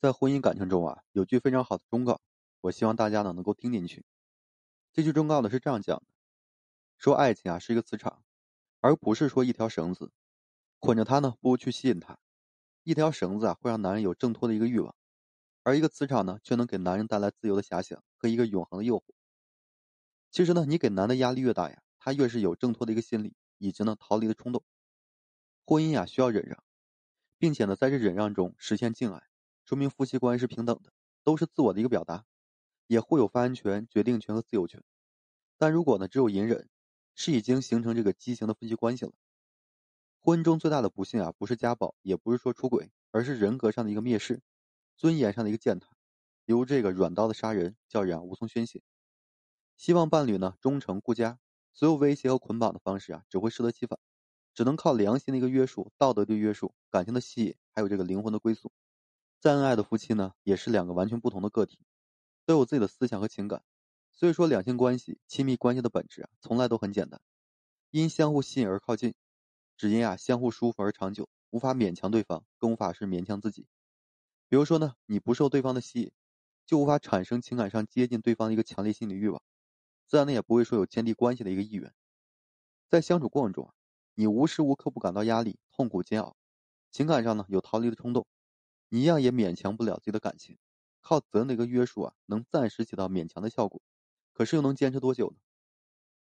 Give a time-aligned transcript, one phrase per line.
[0.00, 2.20] 在婚姻感情中啊，有句非常好的忠告，
[2.60, 4.04] 我希望大家呢能够听进去。
[4.92, 6.04] 这句忠告呢是这样讲的：
[6.98, 8.22] 说爱情啊是一个磁场，
[8.80, 10.12] 而不是说一条绳子
[10.78, 12.16] 捆着它呢，不如去吸引它。
[12.84, 14.94] 一条绳子啊会让男人有挣脱的一个欲望，
[15.64, 19.02] 而一个磁场呢却能给男人带来自由的遐想和一个永恒的诱惑。
[20.30, 24.62] 其实呢，你给男的压力越大呀，他越是有挣脱的一个心理，以及呢逃离的冲动。
[25.66, 26.62] 婚姻啊需要忍让，
[27.36, 29.27] 并且呢在这忍让中实现敬爱。
[29.68, 30.90] 说明夫妻关系是平等的，
[31.22, 32.24] 都是自我的一个表达，
[32.86, 34.82] 也互有发言权、决定权和自由权。
[35.58, 36.70] 但如果呢只有隐忍，
[37.14, 39.12] 是已经形成这个畸形的夫妻关系了。
[40.20, 44.40] 婚姻中最大的不幸啊，不是家暴，也不是说出轨，而是人格上的一个蔑视，
[44.96, 45.90] 尊严上的一个践踏，
[46.46, 48.80] 犹如这个软刀的杀人，叫人啊无从宣泄。
[49.76, 51.38] 希望伴侣呢忠诚顾家，
[51.74, 53.98] 所有威胁和捆绑的方式啊，只会适得其反，
[54.54, 58.72] 只能靠良心的一个约束、道德的约束、感情的吸引，还有这个灵魂的归宿。
[59.40, 61.78] 再恩爱的夫妻呢，也是两个完全不同的个体，
[62.44, 63.62] 都有自己的思想和情感。
[64.12, 67.20] 所以说，两性关系、亲密关系的本质啊，从来都很简单：
[67.90, 69.14] 因相互吸引而靠近，
[69.76, 71.28] 只因啊相互舒服而长久。
[71.50, 73.66] 无法勉强对方，更无法是勉强自己。
[74.48, 76.12] 比如说呢，你不受对方的吸引，
[76.66, 79.40] 就无法产生情感上接近对方的一个强烈心理欲望，
[80.06, 81.94] 自然呢也不会说有建立关系的一个意愿。
[82.88, 83.72] 在相处过程中啊，
[84.14, 86.36] 你无时无刻不感到压力、痛苦、煎熬，
[86.90, 88.26] 情感上呢有逃离的冲动。
[88.88, 90.56] 你一样也勉强不了自己的感情，
[91.00, 93.82] 靠责任的一个约束啊，能暂时起到勉强的效果，
[94.32, 95.36] 可是又能坚持多久呢？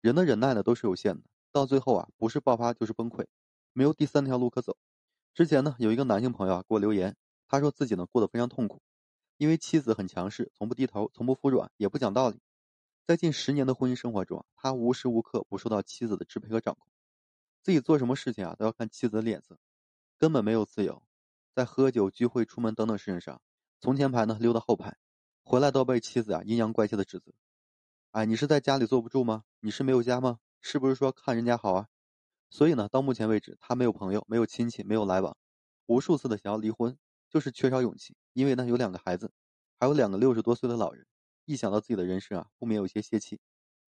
[0.00, 3.26] 人的忍耐呢都是有限的，到最后啊，不是爆发就是崩溃，
[3.72, 4.76] 没有第三条路可走。
[5.34, 8.80] 之前呢，有一个男性朋友啊给我留言，他说自己呢过得非常痛苦，
[9.36, 12.40] 因为妻子很强势，从不低头，从不服软，也不讲道理。
[13.06, 16.88] 在近十年的婚姻生活中啊，他无时无刻不受到妻子的支配和掌控，
[17.62, 19.58] 自己做什么事情啊都要看妻子的脸色，
[20.18, 21.02] 根本没有自由。
[21.58, 23.42] 在喝酒、聚会、出门等等事情上，
[23.80, 24.96] 从前排呢溜到后排，
[25.42, 27.32] 回来都被妻子啊阴阳怪气的指责。
[28.12, 29.42] 哎，你是在家里坐不住吗？
[29.58, 30.38] 你是没有家吗？
[30.60, 31.88] 是不是说看人家好啊？
[32.48, 35.36] 所以呢，到目前为止，他没有朋友，没有亲戚，没有来往，
[35.86, 36.96] 无数次的想要离婚，
[37.28, 38.14] 就是缺少勇气。
[38.34, 39.32] 因为呢有两个孩子，
[39.80, 41.08] 还有两个六十多岁的老人，
[41.44, 43.40] 一想到自己的人生啊，不免有些泄气，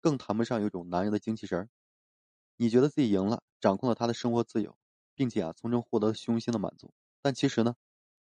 [0.02, 1.70] 更谈不上有种男人的精气神儿。
[2.58, 4.78] 你觉得自己赢了，掌控了他的生活自由，
[5.16, 6.94] 并且啊从中获得胸心的满足。
[7.24, 7.76] 但其实呢，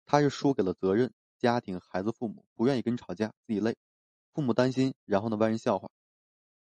[0.07, 3.77] 他是输给了责任、家庭、孩子、父母，不愿意跟你吵架，自己累，
[4.33, 5.91] 父母担心，然后呢，外人笑话。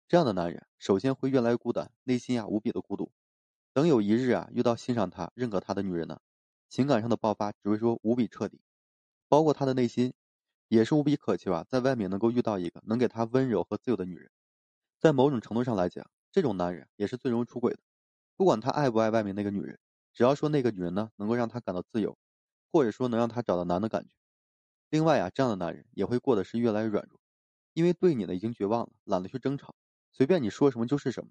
[0.07, 3.11] 这样的男人，首先会越来越孤单，内心啊无比的孤独。
[3.73, 6.21] 等有一日啊遇到欣赏他、认可他的女人呢，
[6.69, 8.61] 情感上的爆发只会说无比彻底，
[9.29, 10.15] 包括他的内心，
[10.69, 14.31] 也是无比渴求啊，在外面能够遇到一个能给他温柔和自由的女人。
[15.01, 17.81] 在某种程度上来讲，这种男人也是最容易出轨的，
[18.37, 19.81] 不管他爱不爱外面那个女人。
[20.15, 22.17] 只要说那个女人呢，能够让他感到自由，
[22.73, 24.11] 或者说能让他找到男的感觉。
[24.89, 27.19] 另外啊，这样的男人也会过得是越来越软弱，
[27.73, 29.75] 因为对你呢已经绝望了，懒得去争吵，
[30.13, 31.31] 随便你说什么就是什么，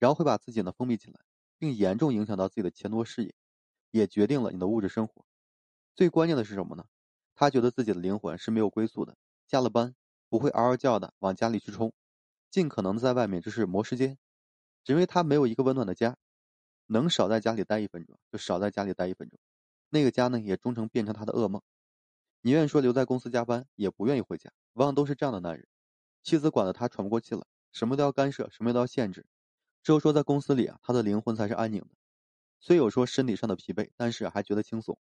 [0.00, 1.20] 然后会把自己呢封闭起来，
[1.56, 3.32] 并严重影响到自己的前途和事业，
[3.92, 5.24] 也决定了你的物质生活。
[5.94, 6.84] 最关键的是什么呢？
[7.36, 9.16] 他觉得自己的灵魂是没有归宿的，
[9.46, 9.94] 加了班
[10.28, 11.92] 不会嗷嗷叫的往家里去冲，
[12.50, 14.18] 尽可能的在外面就是磨时间，
[14.82, 16.16] 只因为他没有一个温暖的家。
[16.92, 19.38] 能少在家里待一分钟，就少在家里待一分钟。
[19.90, 21.62] 那个家呢，也终成变成他的噩梦。
[22.40, 24.50] 你愿意说留在公司加班，也不愿意回家。
[24.72, 25.68] 往往都是这样的男人，
[26.24, 29.24] 妻子管得他喘不过气了，什么都要干涉，什么都要限制。
[29.84, 31.88] 只有说在公司里啊，他的灵魂才是安宁的。
[32.58, 34.98] 虽有说身体上的疲惫，但是还觉得轻松。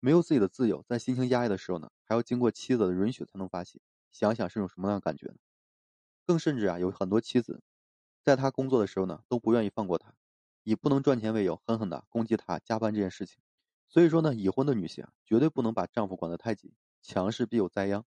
[0.00, 3.80] 没有自己的自由，在心情压抑的时候呢，还要经过妻子的允许才能发泄。
[4.10, 5.36] 想想是种什么样的感觉呢？
[6.26, 7.62] 更甚至啊，有很多妻子，
[8.24, 10.12] 在他工作的时候呢，都不愿意放过他。
[10.62, 13.40] 以不能赚钱为由，狠狠地攻击他加班这件事情。
[13.88, 18.04] 所以说呢，已婚的女性啊，绝对不能把丈夫管得太紧，强势必有灾殃。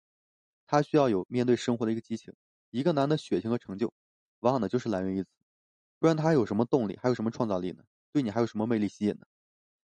[0.66, 2.34] 她需要有面对生活的一个激情。
[2.69, 3.94] 一个男的血性和成就，
[4.40, 5.29] 往往呢就是来源于此，
[6.00, 7.84] 不然他有什么动力，还有什么创造力呢？
[8.13, 9.25] 对你还有什么魅力吸引呢？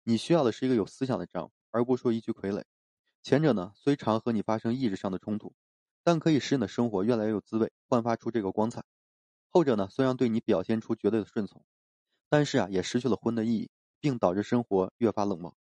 [0.03, 2.63] 你需要的是一个有思想的丈夫，而不是说一具傀儡。
[3.21, 5.53] 前者呢，虽常和你发生意志上的冲突，
[6.03, 8.83] 但可以使你的生活越来越有滋味，焕发出这个光彩。
[9.49, 11.65] 后者呢，虽然对你表现出绝对的顺从。
[12.29, 15.55] 但是啊，也失去了婚的意义，并导致生活越发冷漠。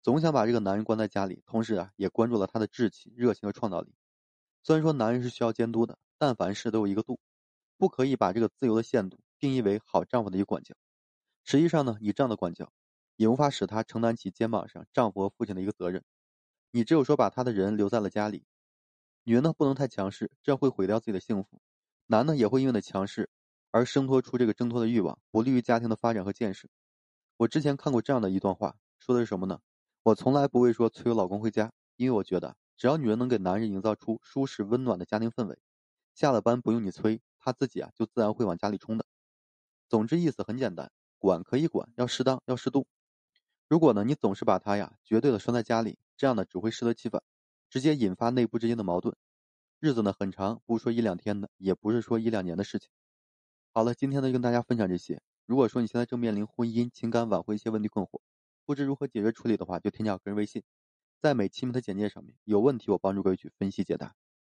[0.00, 3.92] 总想把这个男人关在家里，同时啊，也关注了他的志气、热情和创造力。
[4.62, 7.18] 虽然说男人是需要监督的，但凡事都有一个度，
[7.76, 10.74] 不可以把这个自由的限度定义为好丈夫的一个管教。
[11.44, 12.72] 实际上呢，你这样的管教，
[13.16, 16.04] 也无法使他承担起肩膀上丈夫和父亲的一个责任。
[16.70, 18.44] 你只有说把他的人留在了家里。
[19.24, 21.60] 女人呢，不能太强势，这样会毁掉自己的幸福。
[22.06, 23.28] 男呢，也会因为的强势。
[23.70, 26.68] 而生脱出这个挣脱的欲望，不利于家庭的发展和建设。
[27.36, 29.60] 我之前看过这样的一段话，说的是什么呢？
[30.02, 35.58] 我从来不会说催我老公回家，因为我觉得，只要女人能给男人营造出舒适温暖的家庭氛围，
[36.14, 39.04] 下了班不用你催，他自己啊就自然会往家里冲的。
[39.88, 42.86] 总之意思很简单，管可以管，要适当，要适度。
[43.68, 47.22] 如果呢你总是把他呀绝对的拴在家里，这样呢只会适得其反，
[47.68, 49.14] 直接引发内部之间的矛盾，
[49.78, 52.88] 日子呢很长，不说一两天的，也不是说一两年的事情。
[53.78, 55.22] 好了，今天呢跟大家分享这些。
[55.46, 58.18] 如果说你现在正面临婚姻、情感挽回一些问题困惑，
[58.66, 60.64] 不知如何解决处理的话，就添加我个人微信，
[61.22, 64.16] 在每期的简介上面有问题，我帮助各位去分析解答。